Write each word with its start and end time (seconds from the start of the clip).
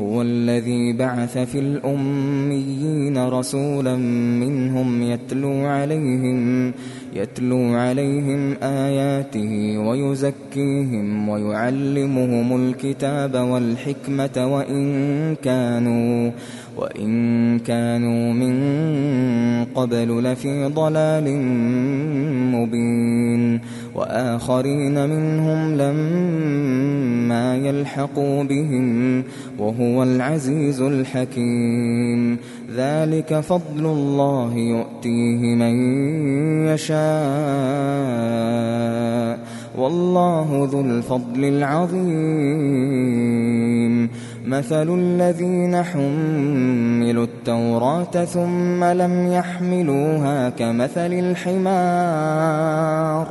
هو 0.00 0.22
الذي 0.22 0.92
بعث 0.92 1.38
في 1.38 1.58
الأميين 1.58 3.18
رسولا 3.28 3.96
منهم 4.40 5.02
يتلو 5.02 5.66
عليهم 5.66 6.72
يتلو 7.14 7.74
عليهم 7.74 8.56
آياته 8.62 9.78
ويزكيهم 9.78 11.28
ويعلمهم 11.28 12.56
الكتاب 12.56 13.34
والحكمة 13.34 14.54
وإن 14.54 15.34
كانوا 15.34 16.30
وإن 16.76 17.58
كانوا 17.58 18.32
من 18.32 18.54
قبل 19.74 20.22
لفي 20.24 20.64
ضلال 20.64 21.24
مبين 22.54 23.60
وآخرين 24.00 25.10
منهم 25.10 25.74
لما 25.74 27.56
يلحقوا 27.56 28.42
بهم 28.42 29.24
وهو 29.58 30.02
العزيز 30.02 30.80
الحكيم. 30.80 32.38
ذلك 32.76 33.40
فضل 33.40 33.86
الله 33.86 34.54
يؤتيه 34.54 35.54
من 35.54 35.74
يشاء. 36.66 37.00
والله 39.78 40.68
ذو 40.72 40.80
الفضل 40.80 41.44
العظيم. 41.44 42.90
مثل 44.46 44.98
الذين 44.98 45.82
حملوا 45.82 47.24
التوراة 47.24 48.24
ثم 48.24 48.84
لم 48.84 49.32
يحملوها 49.32 50.48
كمثل 50.48 51.12
الحمار. 51.12 53.26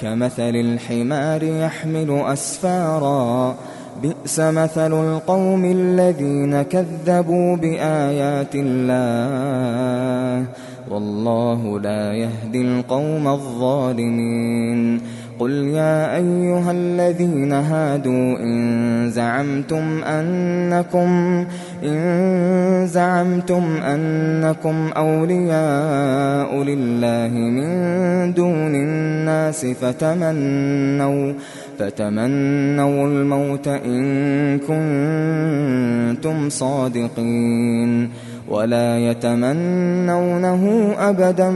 كمثل 0.00 0.56
الحمار 0.56 1.42
يحمل 1.42 2.22
أسفارا. 2.26 3.56
بئس 4.02 4.40
مثل 4.40 4.92
القوم 4.92 5.64
الذين 5.64 6.62
كذبوا 6.62 7.56
بآيات 7.56 8.54
الله. 8.54 10.46
والله 10.90 11.80
لا 11.80 12.12
يهدي 12.12 12.60
القوم 12.60 13.28
الظالمين. 13.28 15.00
قل 15.38 15.50
يا 15.50 16.16
أيها 16.16 16.70
الذين 16.70 17.52
هادوا 17.52 18.38
إن 18.38 19.10
زعمتم 19.10 20.04
أنكم 20.04 21.44
إن 21.84 22.86
زعمتم 22.86 23.62
أنكم 23.82 24.90
أولياء 24.96 26.62
لله 26.62 27.32
من 27.34 28.34
دون 28.34 28.74
الناس 28.74 29.66
فتمنوا 29.66 31.32
فتمنوا 31.78 33.06
الموت 33.06 33.68
إن 33.68 34.58
كنتم 34.58 36.48
صادقين. 36.48 38.10
ولا 38.48 38.98
يتمنونه 38.98 40.94
أبدا 40.98 41.52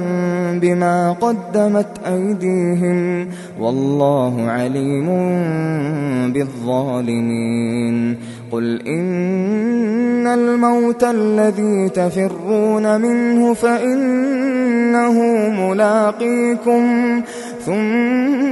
بما 0.61 1.13
قدمت 1.13 1.87
أيديهم. 2.07 3.29
والله 3.61 4.43
عليم 4.51 5.07
بالظالمين. 6.33 8.17
قل 8.53 8.87
إن 8.87 10.27
الموت 10.27 11.05
الذي 11.05 11.89
تفرون 11.89 13.01
منه 13.01 13.55
فإنه 13.55 15.13
ملاقيكم 15.51 17.23
ثم 17.67 18.48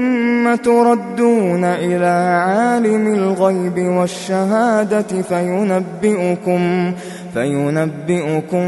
تردون 0.55 1.65
إلى 1.65 2.41
عالم 2.47 3.15
الغيب 3.15 3.79
والشهادة 3.79 5.23
فينبئكم 5.23 6.93
فينبئكم 7.35 8.67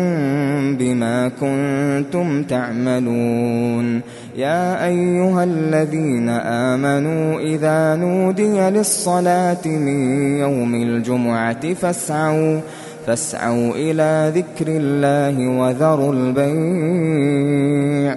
بما 0.76 1.30
كنتم 1.40 2.42
تعملون. 2.42 4.00
يا 4.36 4.86
أيها 4.86 5.44
الذين 5.44 6.28
آمنوا 6.28 7.40
إذا 7.40 7.96
نودي 7.96 8.70
للصلاة 8.70 9.66
من 9.66 10.38
يوم 10.38 10.74
الجمعة 10.74 11.74
فاسعوا 11.74 12.60
فاسعوا 13.06 13.74
إلى 13.74 14.32
ذكر 14.34 14.66
الله 14.68 15.48
وذروا 15.48 16.12
البيع. 16.12 18.16